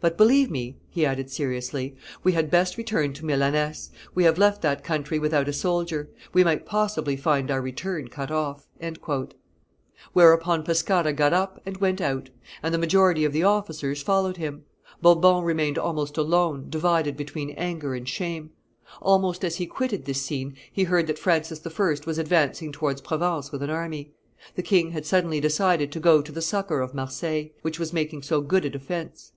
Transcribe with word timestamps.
But 0.00 0.16
believe 0.16 0.50
me," 0.50 0.78
he 0.88 1.04
added 1.04 1.28
seriously, 1.28 1.94
"we 2.22 2.32
had 2.32 2.50
best 2.50 2.78
return 2.78 3.12
to 3.12 3.26
Milaness; 3.26 3.90
we 4.14 4.24
have 4.24 4.38
left 4.38 4.62
that 4.62 4.82
country 4.82 5.18
without 5.18 5.46
a 5.46 5.52
soldier; 5.52 6.08
we 6.32 6.42
might 6.42 6.64
possibly 6.64 7.16
find 7.16 7.50
our 7.50 7.60
return 7.60 8.08
cut 8.08 8.30
off." 8.30 8.66
Whereupon 10.14 10.62
Pescara 10.62 11.12
got 11.12 11.34
up 11.34 11.60
and 11.66 11.76
went 11.76 12.00
out; 12.00 12.30
and 12.62 12.72
the 12.72 12.78
majority 12.78 13.26
of 13.26 13.34
the 13.34 13.42
officers 13.42 14.00
followed 14.00 14.38
him. 14.38 14.62
Bourbon 15.02 15.44
remained 15.44 15.76
almost 15.78 16.16
alone, 16.16 16.70
divided 16.70 17.14
between 17.14 17.50
anger 17.50 17.94
and 17.94 18.08
shame. 18.08 18.52
Almost 19.02 19.44
as 19.44 19.56
he 19.56 19.66
quitted 19.66 20.06
this 20.06 20.22
scene 20.22 20.56
he 20.72 20.84
heard 20.84 21.06
that 21.08 21.18
Francis 21.18 21.60
I. 21.66 21.98
was 22.06 22.16
advancing 22.16 22.72
towards 22.72 23.02
Provence 23.02 23.52
with 23.52 23.62
an 23.62 23.68
army. 23.68 24.14
The 24.54 24.62
king 24.62 24.92
had 24.92 25.04
suddenly 25.04 25.40
decided 25.42 25.92
to 25.92 26.00
go 26.00 26.22
to 26.22 26.32
the 26.32 26.40
succor 26.40 26.80
of 26.80 26.94
Marseilles, 26.94 27.50
which 27.60 27.78
was 27.78 27.92
making 27.92 28.22
so 28.22 28.40
good 28.40 28.64
a 28.64 28.70
defence. 28.70 29.32